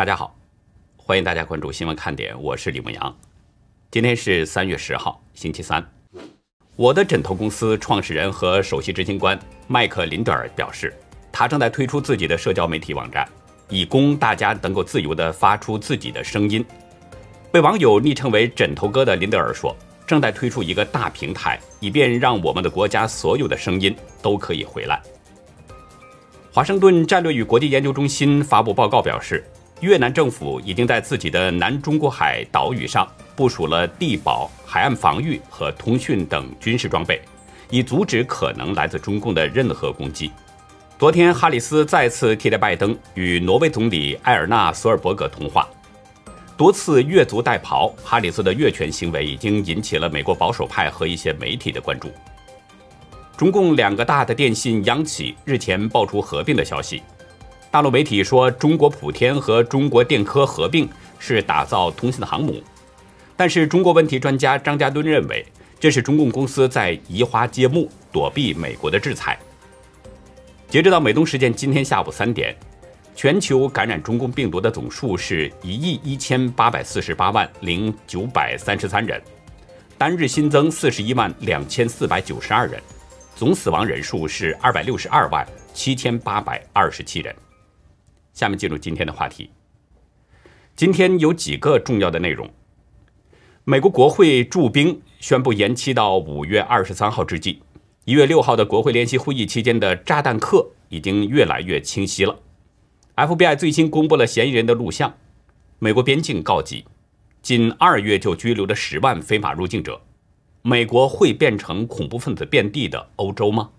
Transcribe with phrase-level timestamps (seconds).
[0.00, 0.34] 大家好，
[0.96, 3.14] 欢迎大家关注新闻看点，我是李梦阳。
[3.90, 5.86] 今天是三月十号，星期三。
[6.74, 10.96] 我的枕头公司创始人和首席执行官麦克林德尔表示，
[11.30, 13.28] 他正在推出自己的社交媒体网站，
[13.68, 16.64] 以供大家能够自由地发出自己的声音。
[17.52, 19.76] 被网友昵称为“枕头哥”的林德尔说，
[20.06, 24.98] 正在推出一个大平台，以便让我们的国家所有的声音都可以回来。
[26.54, 29.44] 华盛顿战略与国际研究中心发布报告表示。
[29.80, 37.20] 越南政府已经在自己的南中国海岛屿上部署了地保、海岸防御和通讯等军事装备，
[37.70, 40.30] 以阻止可能来自中共的任何攻击。
[40.98, 45.66] 昨天，哈里斯再次替代拜登与挪威总理埃尔纳索尔伯格通话，
[46.58, 47.90] 多次越俎代庖。
[48.04, 52.10] 哈里斯的越权行为已经引起了美国保守派和一些媒体的关注。
[53.34, 57.02] 中共两个大的电信央企日前爆出合并的消息。
[57.70, 60.88] 大陆媒体说，中国普天和中国电科合并
[61.20, 62.60] 是打造通信的航母，
[63.36, 65.46] 但是中国问题专家张家墩认为，
[65.78, 69.38] 这是中共公司在移花接木，躲避美国的制裁。
[70.68, 72.56] 截止到美东时间今天下午三点，
[73.14, 79.22] 全球感染中共病毒的总数是一亿一千八百四十八万零九百三十三人，
[79.96, 82.82] 单日新增四十一万两千四百九十二人，
[83.36, 87.32] 总死亡人数是二百六十二万七千八百二十七人。
[88.32, 89.50] 下面进入今天的话题。
[90.76, 92.48] 今天有几个重要的内容。
[93.64, 97.62] 美国国会驻兵宣布延期到五月二十三号之际，
[98.04, 102.38] 一月六号的国会联席会议期间的炸弹客已经越来越清晰了。
[103.16, 105.14] FBI 最新公布了嫌疑人的录像。
[105.78, 106.84] 美国边境告急，
[107.42, 110.00] 仅二月就拘留了十万非法入境者。
[110.62, 113.70] 美国会变成恐怖分子遍地的欧洲吗？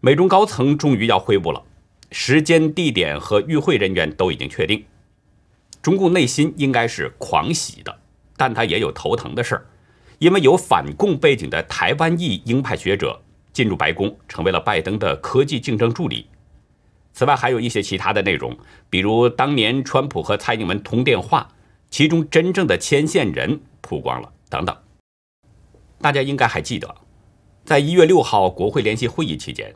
[0.00, 1.62] 美中高层终于要会晤了。
[2.10, 4.84] 时间、地点和与会人员都已经确定。
[5.82, 7.98] 中共内心应该是狂喜的，
[8.36, 9.66] 但他也有头疼的事儿，
[10.18, 13.22] 因为有反共背景的台湾裔鹰派学者
[13.52, 16.26] 进入白宫，成为了拜登的科技竞争助理。
[17.12, 18.56] 此外，还有一些其他的内容，
[18.90, 21.48] 比如当年川普和蔡英文通电话，
[21.88, 24.76] 其中真正的牵线人曝光了等等。
[26.00, 26.94] 大家应该还记得，
[27.64, 29.74] 在一月六号国会联席会议期间。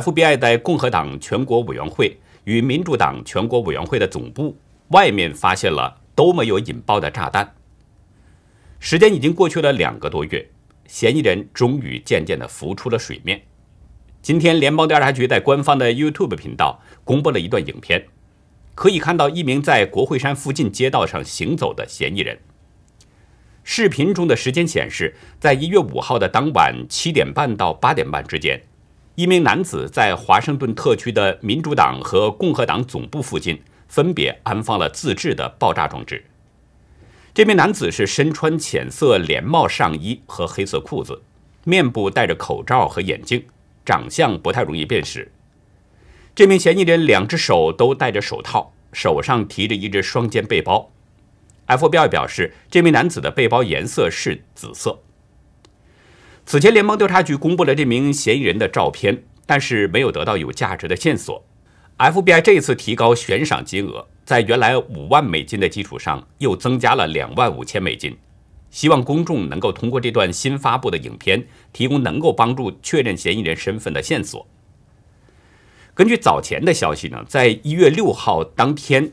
[0.00, 4.56] FBI 在共和党全国委员会与民主党全国委员会的总部
[4.88, 7.54] 外面发现了都没有引爆的炸弹。
[8.78, 10.48] 时间已经过去了两个多月，
[10.86, 13.42] 嫌疑人终于渐渐地浮出了水面。
[14.20, 18.06] 今天，联邦调查局在官方的 YouTube 频道公布了一段影片，
[18.74, 22.38] 可以看到一名在国会山附近街道上行走的嫌疑人。
[23.64, 28.60] 视频中的时间显示，在一月五号的当晚七点半到八点半之间。
[29.14, 36.24] 一名男子在华盛顿特区的民主党和共和党总部附近分别安放了自制的爆炸装置。
[37.34, 41.20] 这名男子是身穿浅色连帽上衣和黑色裤子，
[41.64, 43.44] 面部戴着口罩和眼镜，
[43.84, 45.30] 长相不太容易辨识。
[46.34, 50.90] 这名嫌疑人两只手都戴着手套，手上提着一只双肩背包。
[51.66, 54.98] FBI 表示，这名男子的背包颜色是紫色。
[56.44, 61.42] 此前，联邦调查局公布了这名嫌疑人的照片，但是没有得到有价值的线索。
[61.98, 68.16] FBI 这次提高悬赏金额，在原来五万美金的基础上，又增加了两万五千美金，
[68.70, 74.46] 希望公众能够通过这段新发布的影片，提供能够帮助确认嫌疑人身份的线索。
[75.94, 79.12] 根据早前的消息呢，在一月六号当天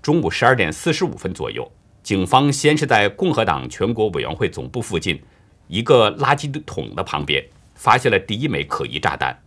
[0.00, 1.70] 中午十二点四十五分左右，
[2.02, 5.20] 警方先是在共和党全国委员会总部附近。
[5.70, 7.42] 一个垃圾桶的旁边
[7.76, 9.40] 发现了第一枚可疑炸弹。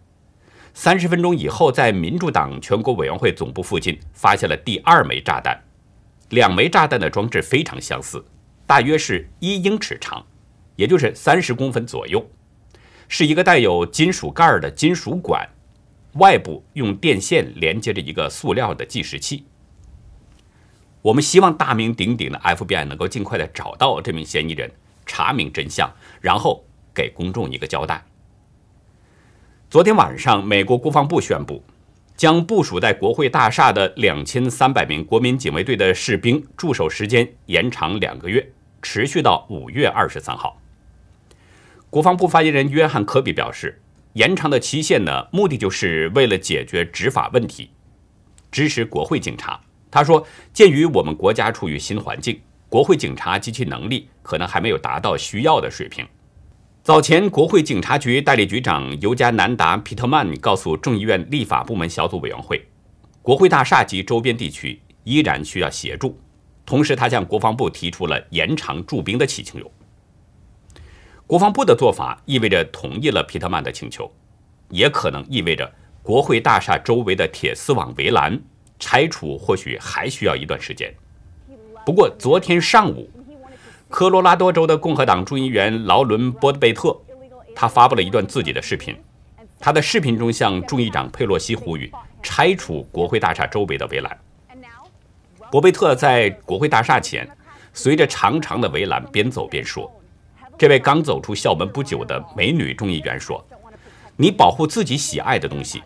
[0.73, 5.61] 三十分钟以后，在民主党全国委员会总部附近发现了第二枚炸弹。
[6.29, 8.25] 两枚炸弹的装置非常相似，
[8.65, 10.25] 大约是一英尺长，
[10.77, 12.25] 也就是三十公分左右，
[13.09, 15.47] 是一个带有金属盖的金属管，
[16.13, 19.45] 外部用电线连接着一个塑料的计时器。
[21.01, 24.71] 我们希望大名鼎鼎的 FBI 能够尽快的找到这名嫌疑人。
[25.05, 25.91] 查明真相，
[26.21, 28.03] 然后给公众一个交代。
[29.69, 31.63] 昨天晚上，美国国防部宣布，
[32.15, 38.51] 将部署在国会大厦的两千三百名国民警卫队的士兵驻守时间延长两个月，
[38.81, 40.61] 持续到五月二十三号。
[41.89, 43.81] 国防部发言人约翰科比表示，
[44.13, 47.71] 延长的期限呢，目的就是为了解决执法问题，
[48.51, 49.59] 支持国会警察。
[49.89, 52.39] 他说，鉴于我们国家处于新环境。
[52.69, 56.03] 国会警察及其能力可能还没有达到需要的水平。
[56.81, 62.65] 早前，国会警察局代理局长尤加南达·皮特曼告诉众议院立法部门小组委员会，
[63.21, 66.19] 国会大厦及周边地区依然需要协助。
[66.65, 69.71] 同时，他向国防部提出了延长驻兵的请求。
[71.25, 74.11] 国防部的做法意味着同意了皮特曼的请求，
[74.69, 78.37] 也可能意味着国会大厦周围的铁丝网围栏
[78.77, 80.93] 拆除或许还需要一段时间。
[81.85, 83.09] 不过，昨天上午，
[83.93, 86.99] 科罗拉多州的共和党众议员劳伦·波德贝特，
[87.55, 88.97] 他发布了一段自己的视频。
[89.59, 91.91] 他的视频中向众议长佩洛西呼吁
[92.23, 94.19] 拆除国会大厦周围的围栏。
[95.51, 97.29] 博贝特在国会大厦前，
[97.71, 99.87] 随着长长的围栏边走边说
[100.57, 103.45] ：“这位刚走出校门不久的美女众议员说，
[104.17, 105.83] 你保护自己喜爱的东西。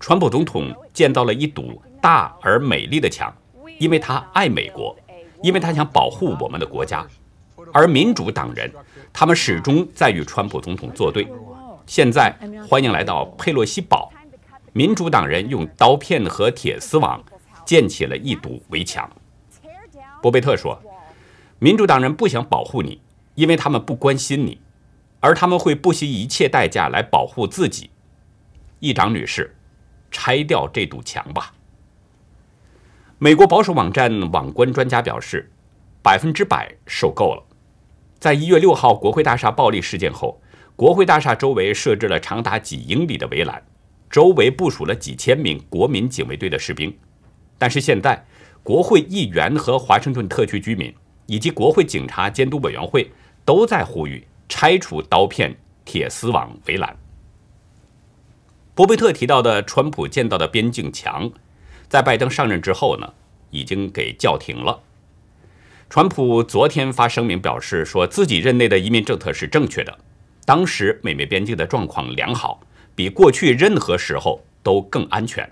[0.00, 3.30] 川普总统建造了一堵大而美丽的墙，
[3.78, 4.96] 因为他爱美国，
[5.42, 7.06] 因为他想保护我们的国家。
[7.74, 8.72] 而民主党人，
[9.12, 11.28] 他们始终在与川普总统作对。
[11.86, 12.34] 现在，
[12.66, 14.10] 欢迎来到佩洛西堡。
[14.72, 17.22] 民主党人用刀片和铁丝网。”
[17.64, 19.10] 建起了一堵围墙，
[20.20, 20.78] 博贝特说
[21.58, 23.00] ：“民主党人不想保护你，
[23.36, 24.60] 因为他们不关心你，
[25.20, 27.88] 而他们会不惜一切代价来保护自己。”
[28.80, 29.56] 议长女士，
[30.10, 31.54] 拆掉这堵墙吧。
[33.16, 35.50] 美国保守网站网关专家表示，
[36.02, 37.42] 百分之百受够了。
[38.24, 40.40] 在一月六号国会大厦暴力事件后，
[40.76, 43.62] 国会大厦周围设置了长达几英里的围栏，
[44.08, 46.96] 周围部署了几千名国民警卫队的士兵。
[47.58, 48.24] 但是现在，
[48.62, 50.90] 国会议员和华盛顿特区居民
[51.26, 53.12] 以及国会警察监督委员会
[53.44, 55.54] 都在呼吁拆除刀片、
[55.84, 56.96] 铁丝网围栏。
[58.74, 61.30] 博贝特提到的川普建造的边境墙，
[61.90, 63.12] 在拜登上任之后呢，
[63.50, 64.80] 已经给叫停了。
[65.90, 69.96] 川普昨天发声明表示，说自己任内的移民政策是正确的，
[70.44, 72.60] 当时美美边境的状况良好，
[72.94, 75.48] 比过去任何时候都更安全。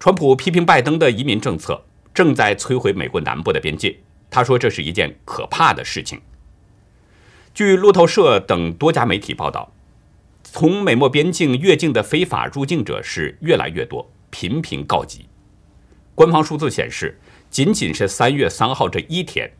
[0.00, 3.96] 川普批评拜登的移民政策正在摧毁美国南部的边界，
[4.28, 6.20] 他说这是一件可怕的事情。
[7.54, 9.72] 据路透社等多家媒体报道，
[10.42, 15.26] 从美墨边境越境的非法入境者是越来越多，频频告急。
[16.14, 17.18] 官方数字显示，
[17.52, 19.52] 仅仅是三月三号这一天，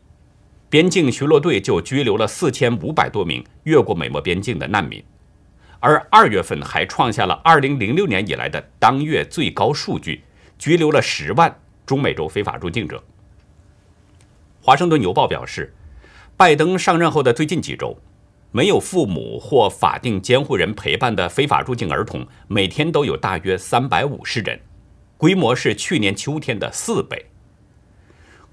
[0.67, 5.03] 边境巡逻队就拘留了四千五百多名越过美墨边境的难民，
[5.79, 10.23] 而二月份还创下了二零零六年以来的当月最高数据。
[10.57, 12.97] 拘留了十万中美洲非法入境者。
[14.61, 15.75] 《华盛顿邮报》表示，
[16.35, 17.99] 拜登上任后的最近几周，
[18.51, 24.59] 没有父母或法定监护人陪伴的非法入境儿童每天都有大约三百五十人，
[25.17, 27.25] 规模是去年秋天的四倍。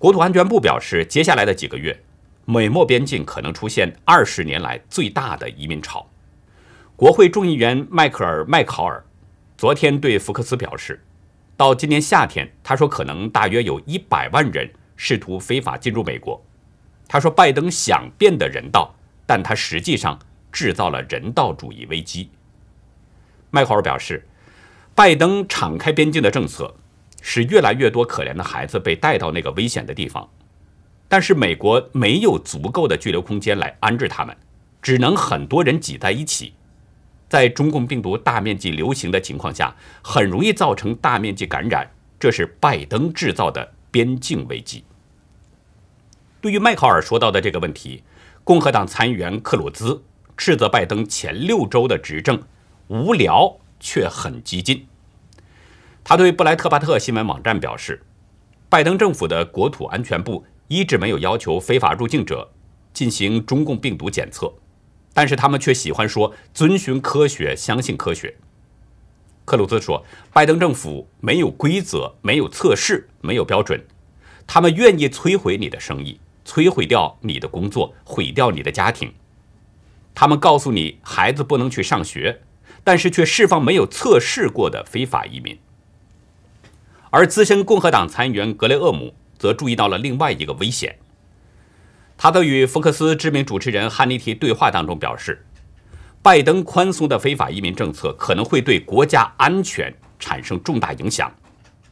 [0.00, 2.02] 国土安全部表示，接下来的几个月，
[2.47, 6.08] 美墨边境可能出现二十年来最大的移民潮。
[6.97, 9.05] 国会众议员迈克尔·麦考尔
[9.58, 11.05] 昨天对福克斯表示。
[11.55, 16.43] 到今年夏天，他说可能大约有一百万人试图非法进入美国。
[17.06, 18.94] 他说，拜登想变得人道，
[19.26, 20.19] 但他实际上
[20.50, 22.31] 制造了人道主义危机。
[23.50, 24.26] 麦考尔表示，
[24.94, 26.75] 拜登敞开边境的政策
[27.20, 30.28] 使越来越多可怜的孩子被带到那个危险的地方，
[31.08, 34.37] 但是美国没有足够的拘留空间来安置他们，
[34.81, 36.55] 只能很多人挤在一起。
[37.28, 41.88] 在中共病毒大面积流行的情况下，很容易造成大面积感染，
[42.19, 44.82] 这是拜登制造的边境危机。
[46.41, 48.03] 对于麦考尔说到的这个问题，
[48.43, 50.03] 共和党参议员克鲁兹
[50.36, 52.43] 斥责拜登前六周的执政
[52.89, 54.86] 无聊却很激进。
[56.03, 58.03] 他对布莱特巴特新闻网站表示，
[58.69, 62.51] 拜登政府的国土安全部一直没有要求非法入境者
[62.93, 64.53] 进行中共病毒检测。
[65.13, 68.37] 但是他们却喜欢说遵循科学，相信科学。
[69.45, 73.85] 克鲁兹说，拜登政府没有规则，没有测试，没有标准，
[74.47, 79.13] 他们愿意摧毁你的生意，摧毁掉你的工作，毁掉你的家庭。
[80.15, 82.43] 他们告诉你孩子不能去上学，
[82.85, 85.59] 但是却释放没有测试过的非法移民。
[87.10, 90.96] 而资深共和党参议员格雷厄姆则注意到了另外一个危险。
[92.17, 95.44] 他在与福克斯知名主持人汉尼提对话当中表示，
[96.22, 101.32] 拜登宽松的非法移民政策可能会对国家安全产生重大影响，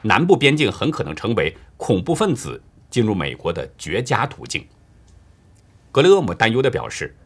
[0.03, 4.65] 南部边境很可能成为恐怖分子进入美国的绝佳途径。
[5.91, 7.17] 格雷厄姆担忧地表示，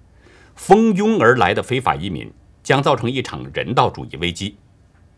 [0.54, 2.32] 蜂拥而来的非法移民
[2.62, 4.56] 将造成一场人道主义危机。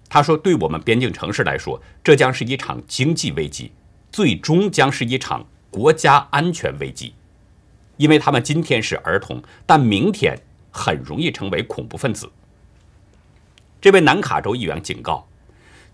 [0.09, 3.73] 他说，对我们边境城市来说，这将是一场经济危机，
[4.13, 7.15] 最终将是一场国家安全危机。
[7.97, 10.37] 因为他们今天是儿童，但明天
[10.71, 12.31] 很容易成为恐怖分子。
[13.81, 15.27] 这位南卡州议员警告，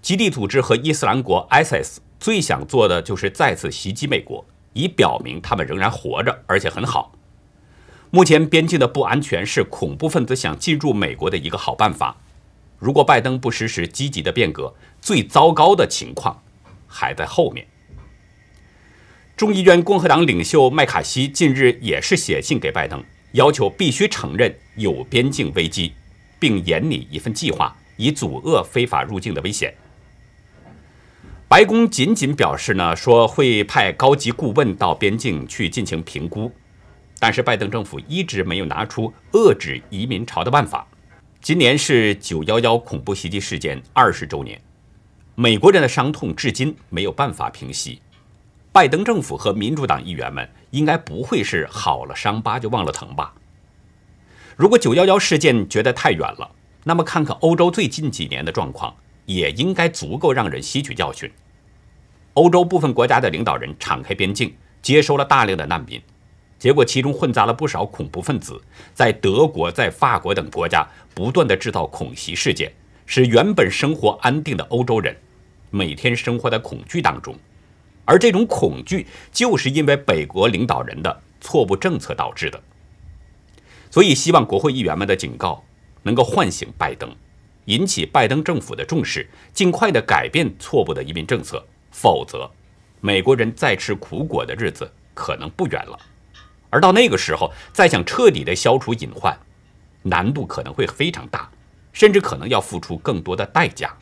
[0.00, 7.12] 基地组织和伊斯兰国 （ISIS） 最想做的就是再次袭击美国，以表明他们仍然活着，而且很好。
[8.11, 12.17] 目前边境的不安全是恐怖分子想进入美国的一个好办法。
[12.80, 16.42] 如果拜登不实施积极的变革，最糟糕的情况
[16.88, 17.64] 还在后面。
[19.37, 25.92] 众议院共和党领袖麦卡锡近日也是写信给拜登，要求必须承认有边境危机，
[26.38, 29.75] 并研拟一份计划，以阻遏非法入境的危险。
[31.49, 36.50] 白宫仅仅表示呢，说会派高级顾问到边境去进行评估。
[37.18, 40.87] 但是拜登政府一直没有拿出遏制移民潮的办法。
[41.42, 44.61] 今年是九幺幺恐怖袭击事件二十周年，
[45.37, 48.02] 美国人的伤痛至今没有办法平息。
[48.73, 53.32] 拜登政府和民主党议员们应该不会是好了伤疤就忘了疼吧？
[54.54, 56.50] 如果九幺幺事件觉得太远了，
[56.85, 58.94] 那么看看欧洲最近几年的状况，
[59.25, 61.32] 也应该足够让人吸取教训。
[62.35, 65.99] 欧洲部分国家的领导人敞开边境，接收了大量的难民。
[66.61, 68.61] 结果，其中混杂了不少恐怖分子，
[68.93, 72.71] 在德国、在法国等国家不断的制造恐袭事件，
[73.07, 75.17] 使原本生活安定的欧洲人
[75.71, 77.35] 每天生活在恐惧当中。
[78.05, 82.62] 而这种恐惧，就是因为北国领导人的错误政策导致的。
[83.90, 85.64] 所以，希望国会议员们的警告
[86.02, 87.11] 能够唤醒拜登，
[87.64, 92.50] 引起拜登政府的重视，尽快的改变错误的移民政策，否则，
[93.00, 95.99] 美国人再吃苦果的日子可能不远了。
[96.71, 99.37] 而到那个时候，再想彻底的消除隐患，
[100.03, 101.50] 难度可能会非常大，
[101.93, 103.93] 甚至可能要付出更多的代价。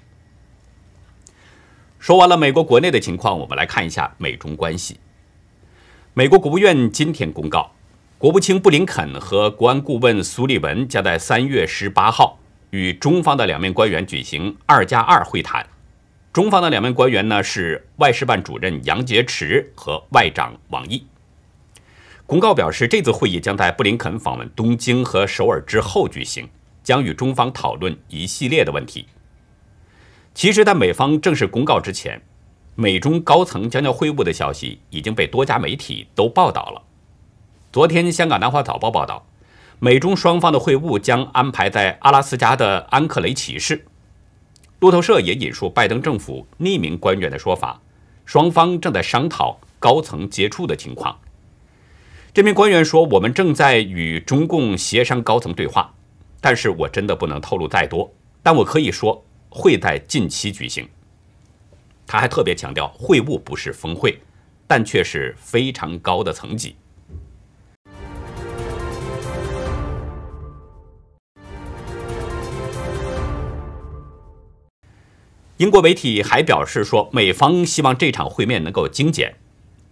[1.99, 5.01] 说完了美国国内的情况，我们来看一下美中关系。
[6.15, 7.73] 美国国务院今天公告，
[8.19, 12.39] 国务卿布林肯和国安顾问苏利文将在三月十八号
[12.71, 15.67] 与中方的两名官员举行“二加二”会谈。
[16.33, 21.05] 中方的两名官员呢是外事办主任杨洁篪和外长王毅。
[22.29, 26.47] 公告表示，这次会议将在布林肯访问东京和首尔之后举行，
[26.85, 29.07] 将与中方讨论一系列的问题。
[30.35, 32.21] 其实，在美方正式公告之前，
[32.75, 36.83] 美中高层将要会晤的消息已经被多家媒体都报道了。
[37.73, 39.27] 昨天，香港南华早报报道，
[39.79, 43.87] 美中双方的会晤将安排在阿拉斯加的安克雷奇市。
[44.81, 47.81] 路透社也引述拜登政府匿名官员的说法，
[48.27, 51.19] 双方正在商讨高层接触的情况。
[52.39, 55.93] 这名官员说：“我们正在与中共协商高层对话，
[56.41, 58.15] 但是我真的不能透露再多。
[58.45, 60.89] 但我可以说会在近期举行。”
[62.07, 64.21] 他还特别强调，会晤不是峰会，
[64.69, 66.77] 但却是非常高的层级。
[75.57, 79.35] 英国媒体还表示说，美方希望这场会面能够精简，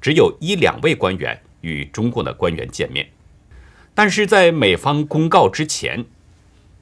[0.01, 1.43] 只有一两位官员。
[1.61, 3.09] 与中共的官员见面，
[3.95, 6.05] 但是在美方公告之前，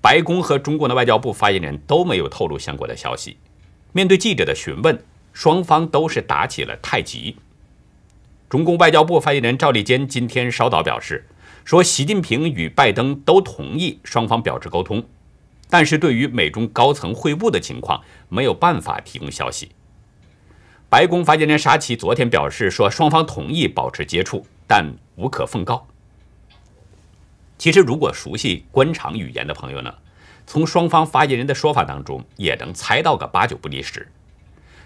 [0.01, 3.37] 白宫和中共的外交部发言人都没有透露相关的消息。
[3.93, 5.03] 面对记者的询问，
[5.33, 7.37] 双方都是打起了太极。
[8.49, 11.27] 中共外交部发言人赵立坚今天稍早表示，
[11.65, 15.05] 说习近平与拜登都同意双方表示沟通，
[15.71, 19.71] 但是对于美中高层会晤的情况，没有办法提供消息。
[20.91, 24.47] 白宫发言人沙奇昨天表示说，双方同意保持接触。
[24.67, 25.87] 但无可奉告。
[27.57, 29.95] 其实，如果熟悉官场语言的朋友呢，
[30.47, 34.11] 从双方发言人的说法当中也能猜到个八九不离十。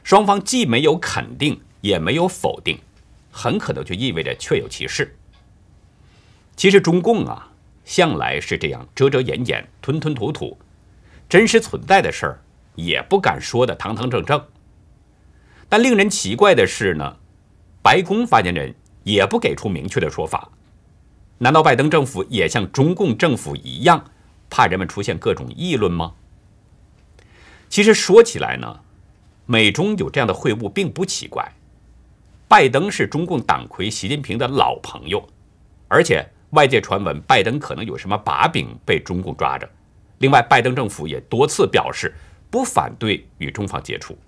[0.05, 2.79] 双方既没有肯定，也没有否定，
[3.33, 5.17] 很可能就意味着确有其事。
[6.57, 7.51] 其实，中共啊，
[7.85, 10.59] 向来是这样遮遮掩掩、吞吞吐吐，
[11.29, 12.43] 真实存在的事儿
[12.75, 14.45] 也不敢说的堂堂正正。
[15.69, 17.17] 但令人奇怪的是呢，
[17.83, 18.75] 白宫发言人。
[19.09, 20.51] 也不给出明确的说法，
[21.39, 24.05] 难道拜登政府也像中共政府一样，
[24.51, 26.13] 怕人们出现各种议论吗？
[27.71, 28.81] 其实说起来呢，
[29.47, 31.51] 美中有这样的会晤并不奇怪。
[32.49, 35.27] 拜登是中共党魁习近平的老朋友，
[35.89, 39.67] 而且外界传闻拜登可能有什么把柄被中共抓着。
[40.19, 42.15] 另外，拜登政府也多次表示
[42.51, 44.19] 不反对与中方接触。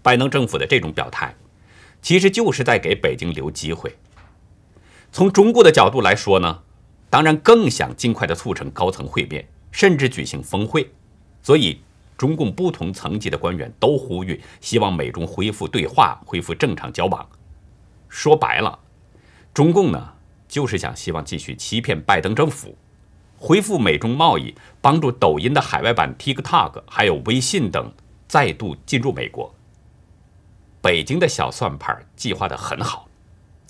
[0.00, 1.34] 拜登政府的这种表态。
[2.04, 3.96] 其实就是在给北京留机会。
[5.10, 6.60] 从中国的角度来说呢，
[7.08, 10.92] 当然更想尽快的促成高层会面，甚至举行峰会。
[11.40, 11.80] 所以，
[12.18, 17.26] 中共不同层级的官员都呼吁，希望美中恢复对话，恢复正常交往。
[18.10, 18.80] 说白了，
[19.54, 20.12] 中共呢
[20.46, 22.76] 就是想希望继续欺骗拜登政府，
[23.38, 27.90] 恢复美中贸易，帮助抖音的海外版 TikTok 还有微信等
[28.28, 29.54] 再度进入美国。
[30.84, 33.08] 北京的小算盘计划的很好，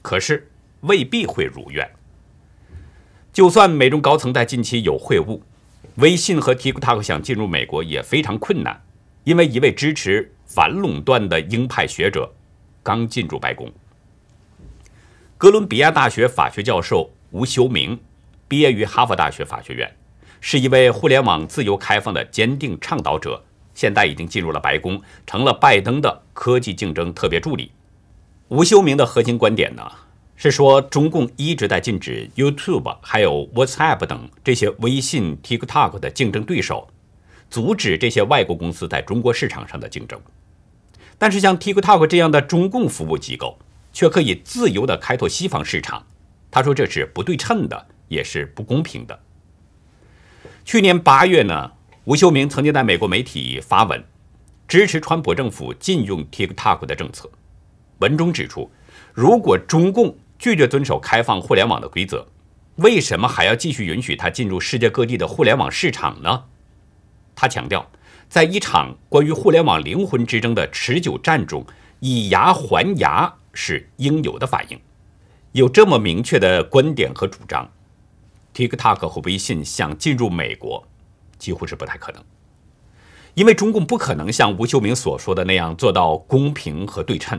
[0.02, 1.88] 可是未必会如愿。
[3.33, 5.40] 就算美中高层在近期有会晤，
[5.99, 8.83] 微信和 TikTok 想进入美国也非常困难，
[9.23, 12.35] 因为一位支持反垄断的鹰派学者
[12.83, 13.73] 刚进入白宫。
[15.38, 18.00] 哥伦比亚大学法学教授吴修明
[18.49, 19.97] 毕业于哈佛大学法学院，
[20.40, 23.44] 是一位互联网自由开放的坚定倡导者。
[23.75, 27.73] 现在已经进入了白宫，成了拜登的科技竞争特别助理。
[28.49, 29.83] 吴修明的核心观点呢，
[30.37, 36.88] 是说中共一直在禁止 YouTube 还有 WhatsApp 等这些微信、TikTok 的竞争对手，
[37.50, 40.21] 阻止这些外国公司在中国市场上的竞争。
[41.19, 43.59] 但是像 TikTok 这样的中共服务机构，
[43.93, 46.04] 却可以自由地开拓西方市场。
[46.50, 49.19] 他说这是不对称的，也是不公平的。
[50.64, 51.73] 去年八月呢？
[52.06, 54.04] 吴秀明曾经在美国媒体发文，
[54.68, 57.30] 支持川普政府禁用 TikTok 的政策。
[58.00, 58.70] 文中指出，
[59.14, 62.26] 如果中共拒绝遵守开放互联网的规则，
[62.76, 66.44] 为什么还要继续允许它进入世界各地的互联网市场呢？
[67.34, 67.90] 他强调，
[68.28, 71.64] 在一场关于互联网灵魂之争的持久战中，
[72.00, 74.78] 以牙还牙是应有的反应。
[75.52, 77.66] 有这么明确的观点和主张
[78.52, 80.87] ，TikTok 和微信想进入美国。
[81.44, 82.24] 几乎是不太可能，
[83.34, 87.38] 因为中共不可能像吴秀明所说的那样做到公平和对称。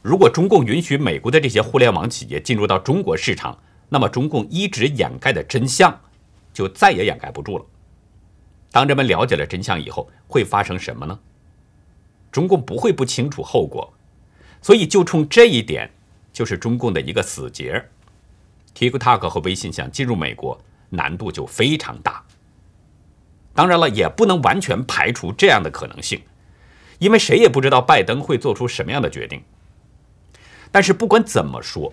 [0.00, 3.58] 如果中共允许美国的这些互联网企业进入到中国市场，
[3.90, 6.00] 那么中共一直掩盖的真相
[6.54, 7.64] 就再也掩盖不住了。
[8.70, 11.18] 当人们了解了真相以后，会发生什么呢？
[12.32, 13.92] 中共不会不清楚后果，
[14.62, 15.90] 所以就冲这一点，
[16.32, 17.84] 就是中共的一个死结。
[18.74, 20.58] TikTok 和微信想进入美国，
[20.88, 22.24] 难度就非常大。
[23.52, 26.22] 当然了，也不能完全排除这样的可能性，
[26.98, 29.42] 因为谁也不知道拜登会做出什么样的决定。
[30.70, 31.92] 但是不管怎么说，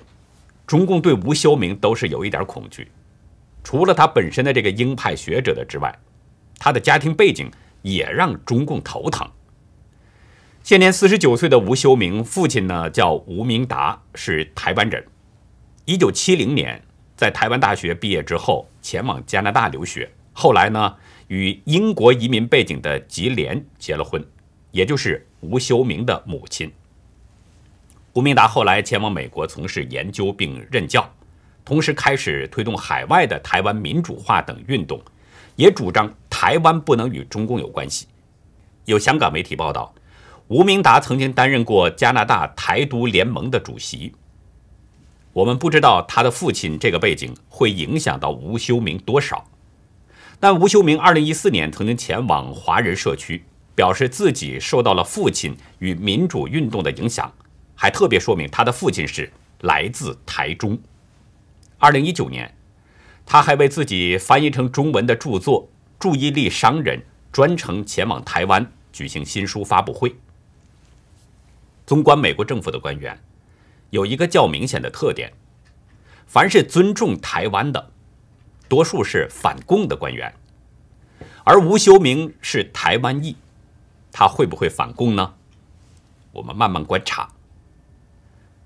[0.67, 2.91] 中共对吴修明都是有一点恐惧。
[3.63, 5.93] 除了他本身的这个鹰派学者的之外，
[6.59, 9.27] 他的家庭背景也让中共头疼。
[10.63, 15.03] 现年四十九岁的吴修明，父亲呢叫吴明达，是台湾人。
[15.85, 16.81] 一九七零年
[17.15, 20.95] 在台湾大学毕业之后，前往加拿大留学，后来呢。
[21.27, 24.23] 与英国移民背景的吉莲结了婚，
[24.71, 26.71] 也就是吴修明的母亲。
[28.13, 31.07] 吴明达后来前往美国从事研究并任教，
[31.63, 35.01] 同时开始推动海外的台湾民主化等运动，
[35.55, 38.07] 也主张台湾不能与中共有关系。
[38.85, 39.93] 有香港媒体报道，
[40.47, 44.13] 吴明达曾经担任过加拿大台独联盟的主席。
[45.33, 49.45] 我们不知道他的父亲这个背景会影响到吴修明多少。
[50.39, 57.33] 但吴修明二零一四年曾经前往华人社区，表示自己受到了父亲与民主运动的影响，
[57.75, 60.77] 还特别说明他的父亲是来自台中。
[61.79, 62.55] 二零一九年，
[63.25, 65.63] 他还为自己翻译成中文的著作
[65.99, 66.99] 《注意力商人》
[67.31, 70.15] 专程前往台湾举行新书发布会。
[71.87, 73.19] 纵观美国政府的官员，
[73.89, 75.33] 有一个较明显的特点：
[76.27, 77.91] 凡是尊重台湾的。
[78.67, 80.33] 多数是反共的官员，
[81.43, 83.35] 而吴修明是台湾裔，
[84.11, 85.33] 他会不会反共呢？
[86.33, 87.29] 我们慢慢观察。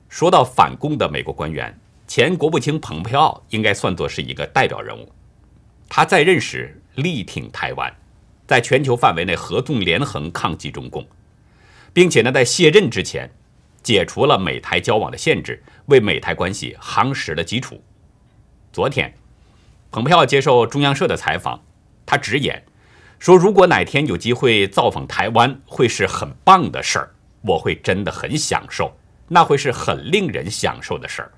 [0.09, 5.11] 说到反共的美国官员，前国务卿蓬佩奥应该算作是一个代表人物。
[5.87, 7.95] 他在任时力挺台湾，
[8.47, 11.05] 在全球范围内合纵连横抗击中共，
[11.93, 13.31] 并且呢，在卸任之前
[13.83, 17.81] 解除了美台交往的限制，为美台关系夯实了基础。
[18.73, 19.13] 昨天。
[19.91, 21.62] 蓬佩奥接受中央社的采访，
[22.06, 22.63] 他直言
[23.19, 31.32] 说：“如果哪天有机会造访台湾，会是很棒的事儿，我会真的很享受，那会是很令人享受的事儿。”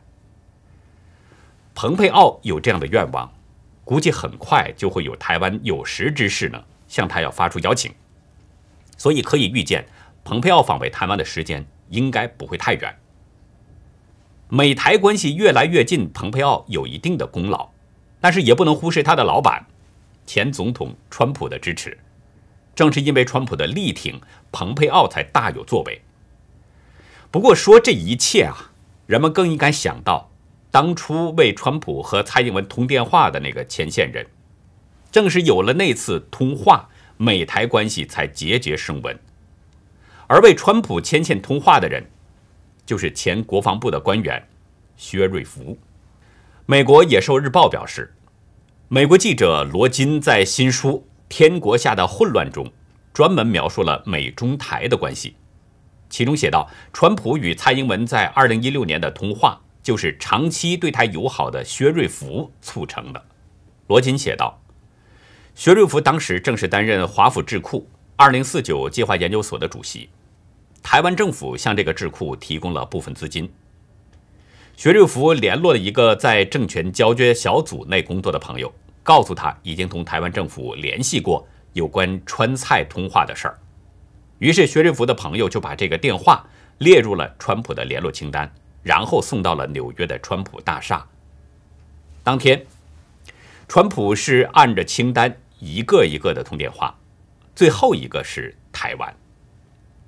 [1.73, 3.33] 蓬佩奥有这样的愿望，
[3.83, 7.91] 估计很快就会有台湾有识之士呢向他要发出邀请，
[8.97, 9.83] 所以可以预见，
[10.23, 12.95] 蓬佩奥访问台湾的时间应该不会太远。
[14.47, 17.72] 美台关系越来越近，蓬佩奥有一定的功劳。
[18.23, 19.65] 但是也不能忽视他的老板，
[20.25, 21.97] 前总统川普的支持。
[22.73, 26.01] 正是因为川普的力挺，蓬佩奥才大有作为。
[27.29, 28.71] 不过说这一切啊，
[29.07, 30.31] 人们更应该想到，
[30.71, 34.25] 当初为川普和蔡英文通电话的那个前线人，
[35.11, 39.19] 正是有了那次通话，美台关系才节节升温。
[40.27, 42.09] 而为川普牵线通话的人，
[42.85, 44.47] 就是前国防部的官员
[44.95, 45.77] 薛瑞福。
[46.65, 48.15] 美国野兽日报表示，
[48.87, 52.71] 美国记者罗金在新书《天国下的混乱》中，
[53.13, 55.35] 专门描述了美中台的关系，
[56.09, 63.21] 其中写道：“川普与蔡英文在2016年的通话，就是长期对台友好的薛瑞福促成的。”
[63.87, 64.61] 罗金写道
[65.55, 70.07] ：“薛瑞福当时正是担任华府智库2049计划研究所的主席，
[70.81, 73.51] 台湾政府向这个智库提供了部分资金。
[74.83, 78.69] 薛瑞福联络了一个在政权交接小组内工作的朋友，
[79.01, 83.57] 告诉他已经同台湾政府联系过有关川菜通话的事儿。”
[84.39, 86.45] 于是，薛瑞福的朋友就把这个电话
[86.79, 91.07] 列入了川普的联络清单，然后送到了纽约的川普大厦。
[92.21, 92.65] 当天，
[93.69, 96.93] 川普是按着清单一个一个的通电话，
[97.55, 99.15] 最后一个是台湾。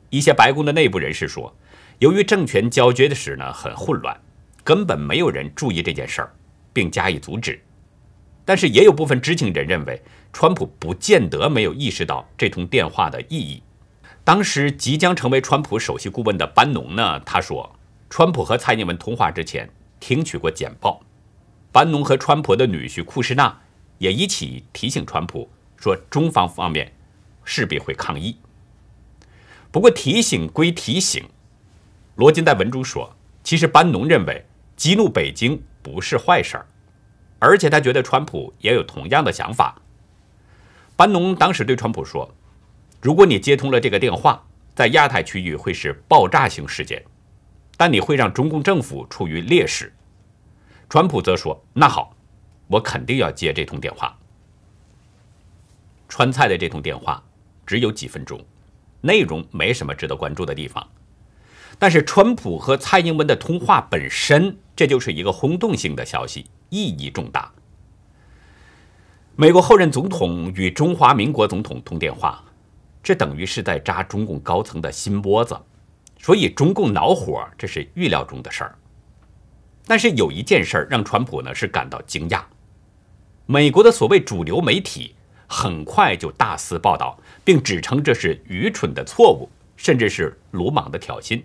[0.10, 1.56] 一些白宫的内部人士说，
[2.00, 4.20] 由于政权交接的时呢很混乱，
[4.66, 6.34] 根本没有人注意这件事儿，
[6.74, 7.62] 并加以阻止。
[8.44, 10.02] 但是，也有部分知情人认为，
[10.34, 13.62] 川普不见得没有意识到这通电话的意义。
[14.24, 17.76] 当时即将成为川普首席顾问的班农呢，他说，
[18.10, 21.00] 川普和蔡英文通话之前听取过简报。
[21.72, 23.62] 班农和川普的女婿库什纳
[24.00, 25.48] 也一起提醒川普
[25.78, 26.92] 说，中方方面
[27.44, 28.38] 势必会抗议。
[29.72, 31.24] 不过提醒归提醒，
[32.16, 36.66] 罗金在文中说，其实班农认为激怒北京不是坏事儿，
[37.40, 39.82] 而且他觉得川普也有同样的想法。
[40.96, 42.34] 班农当时对川普说。
[43.02, 47.04] 如果你接通了这个电话，在亚太区域会是爆炸性事件，
[47.78, 49.94] 但你会让中共政府处于劣势。
[50.90, 52.16] 川普则说：“那好，
[52.66, 54.18] 我肯定要接这通电话。”
[56.10, 57.24] 川菜的这通电话
[57.64, 58.44] 只有几分钟，
[59.02, 60.88] 内容没什么值得关注的地方，
[61.78, 67.52] 但是川普和蔡英文的通话本身，这就是一个轰动性的消息，意义重大。
[69.36, 72.42] 美国后任总统与中华民国总统通电话。
[73.04, 75.56] 这等于是在扎中共高层的心窝子，
[76.18, 78.76] 所以中共恼火，这是预料中的事儿。
[79.86, 82.42] 但是有一件事儿让川普呢是感到惊讶，
[83.46, 85.14] 美国的所谓主流媒体
[85.46, 91.44] 很快就大肆报道，并指称这是愚蠢的错误，甚至是鲁莽的挑衅。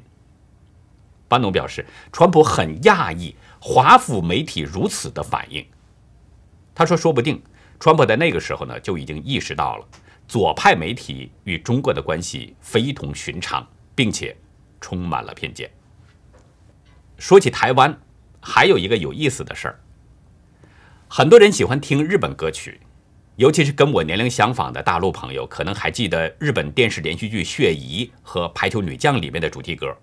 [1.31, 5.65] 班农表示，川普很讶异华府媒体如此的反应。
[6.75, 7.41] 他说，说不定
[7.79, 9.87] 川普在那个时候呢就已经意识到了。
[10.27, 13.65] 左派媒体与中国的关系非同寻常，
[13.95, 14.37] 并且
[14.81, 15.71] 充满了偏见。
[17.17, 17.97] 说起台湾，
[18.41, 19.81] 还有一个有意思的事儿。
[21.07, 22.81] 很多人喜欢听日本歌曲，
[23.37, 29.97] 尤其是跟我年龄相仿的大陆朋友，可能还记得日本电视连续剧《血疑》和《排球女将》里面的主题歌，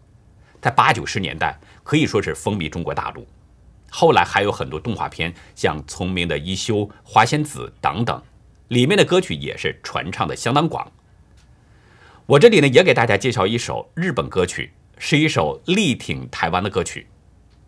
[0.62, 3.28] 在八九十年代可以说是风靡中国大陆。
[3.90, 8.22] 后来还有很多动画片，像《聪明的一休》《花仙子》等等。
[8.68, 10.92] 里面的歌曲也是传唱的相当广。
[12.26, 17.08] 我这里呢也给大家介绍一首日本歌曲，是一首力挺台湾的歌曲，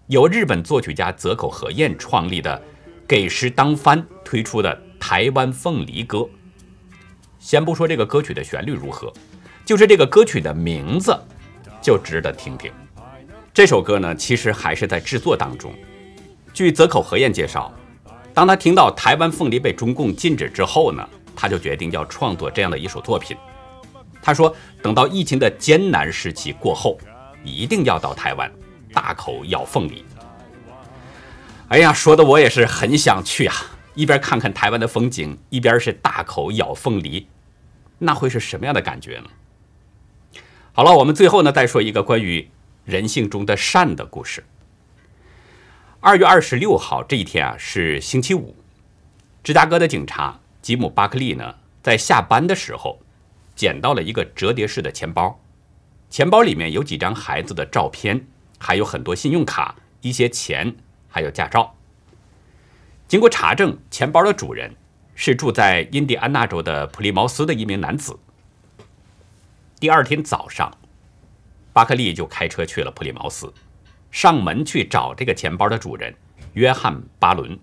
[0.08, 2.62] 由日本作曲家泽口和彦创立的
[3.08, 6.17] 给诗当番推出的《台湾凤梨歌》。
[7.39, 9.13] 先不说这个歌曲的旋律如何，
[9.63, 11.17] 就是这个歌曲的名字
[11.82, 12.72] 就值得听听。
[13.54, 15.74] 这首歌呢其实还是在制作当中。
[16.54, 17.74] 据泽口和彦介绍。
[18.32, 23.36] 当他听到台湾凤梨被中共禁止之后呢，他就决定要创作这样的一首作品。
[24.22, 26.98] 他说：“等到疫情的艰难时期过后，
[27.44, 28.50] 一定要到台湾
[28.94, 30.06] 大口咬凤梨。”
[31.70, 33.56] 哎呀，说的我也是很想去啊！
[33.94, 37.28] 一边看看台湾的风景，一边是大口咬凤梨，
[37.98, 39.26] 那会是什么样的感觉呢？
[40.80, 42.50] 好了，我们最后呢再说一个关于
[42.86, 44.46] 人性中的善的故事。
[46.00, 48.56] 二月二十六号这一天啊是星期五，
[49.44, 52.98] 芝加哥的警察吉姆·巴克利呢在下班的时候
[53.58, 55.42] 捡到了一个折叠式的钱包，
[56.10, 58.26] 钱包里面有几张孩子的照片，
[58.58, 60.78] 还有很多信用卡、一些钱，
[61.10, 61.76] 还有驾照。
[63.06, 64.74] 经过查证，钱包的主人
[65.13, 68.18] 是住在印第安纳州的普利茅斯的一名男子。
[69.80, 70.70] 第二天早上，
[71.72, 73.54] 巴克利就开车去了普利茅斯。
[74.12, 76.13] 上门去找这个钱包的主人
[76.52, 77.58] 约翰·巴伦。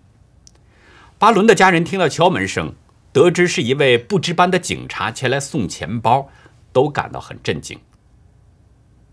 [1.19, 2.73] 巴伦的家人听到敲门声，
[3.13, 6.31] 得知是一位不值班的警察前来送钱包，
[6.73, 7.79] 都感到很震惊。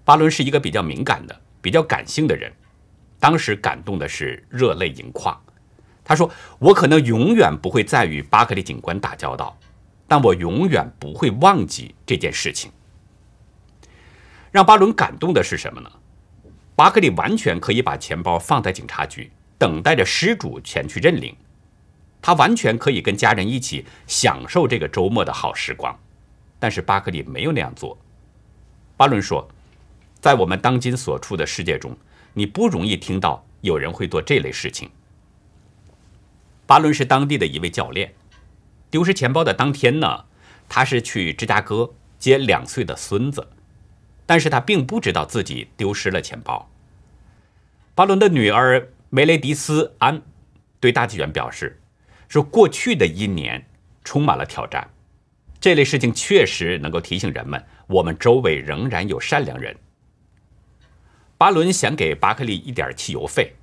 [0.05, 2.53] 巴伦是一个比较敏感的、比较感性的人，
[3.19, 5.37] 当时感动的是热泪盈眶。
[6.05, 9.57] 他说：“我可能永远不会再与巴克利警官打交道，
[10.07, 12.71] 但我永远不会忘记这件事情。”
[14.53, 15.91] 让巴伦感动的是什么呢？
[16.75, 21.35] 巴克利完全可以把钱包放在警察局，等待着失主前去认领。
[22.21, 25.99] 他完全可以跟家人一起享受这个周末的好时光，
[26.59, 27.97] 但是巴克利没有那样做。
[28.95, 29.49] 巴伦说
[30.21, 31.97] ：“在我们当今所处的世界中，
[32.33, 34.87] 你不容易听到有人会做这类事情。
[36.67, 38.13] 巴伦是当地的一位教练，
[38.91, 40.25] 丢失钱包的当天呢，
[40.69, 43.49] 他是去芝加哥接两岁的孙子，
[44.25, 46.69] 但是他并不知道自己丢失了钱包。
[47.95, 50.21] 巴伦的女儿梅雷迪斯安
[50.79, 51.79] 对大纪元表示，
[52.27, 53.63] 说过去的一年
[54.03, 54.89] 充满了挑战，
[55.59, 59.75] 这类事情确实能够提醒人们，我们周围仍然有善良人。
[61.37, 63.53] 巴伦想给巴克利一点汽油费，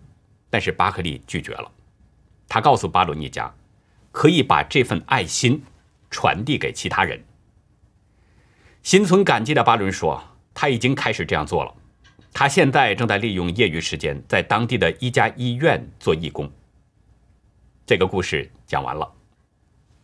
[0.48, 1.70] 但是巴克利拒绝了。
[2.48, 3.52] 他告诉巴伦一家，
[4.12, 5.62] 可以把这份爱心
[6.10, 7.24] 传递给其他人。
[8.82, 10.22] 心存感激的巴伦说，
[10.60, 11.74] 他已经开始这样做了。
[12.34, 16.52] 他现在正在利用业余时间在当地的一家医院做义工。
[17.86, 19.10] 这个故事讲完了，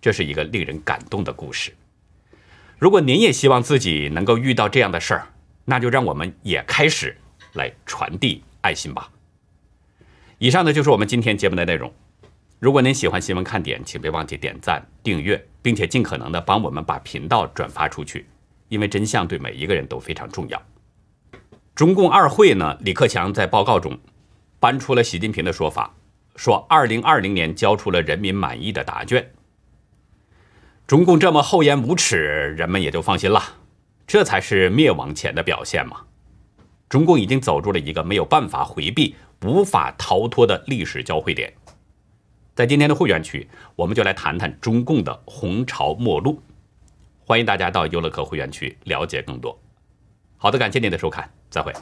[0.00, 1.74] 这是一个令人感动的故事。
[2.78, 5.28] 如果您也希望自己能够遇到这样的事儿，
[5.66, 7.14] 那就让我们也开始
[7.52, 9.10] 来传递爱心吧。
[10.38, 11.92] 以上呢就是我们今天节目的内容。
[12.58, 18.24] 如果您喜欢新闻看点，请别忘记点赞、订阅，并且尽可能的帮我们把频道转发出去，
[18.68, 20.60] 因为真相对每一个人都非常重要。
[21.74, 23.98] 中共二会呢，李克强在报告中
[24.58, 25.94] 搬出了习近平的说法，
[26.36, 29.30] 说二零二零年交出了人民满意的答卷。
[30.86, 33.42] 中共这么厚颜无耻，人们也就放心了。
[34.06, 36.02] 这才是灭亡前的表现嘛！
[36.88, 41.52] 中共已经走入了一个没有办法回避、无法逃脱的历史交汇点。
[42.54, 46.40] 在今天的会员区，我们就来谈谈中共的红潮末路。
[47.28, 49.60] 欢迎大家到优乐客会员区了解更多。
[50.36, 51.72] 好的，感谢您的收看，再会。